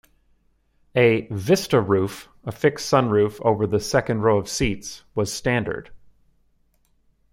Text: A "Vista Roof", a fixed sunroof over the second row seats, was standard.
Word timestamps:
A 0.95 1.27
"Vista 1.29 1.79
Roof", 1.79 2.27
a 2.43 2.51
fixed 2.51 2.89
sunroof 2.91 3.39
over 3.45 3.67
the 3.67 3.79
second 3.79 4.21
row 4.21 4.43
seats, 4.45 5.03
was 5.13 5.31
standard. 5.31 5.91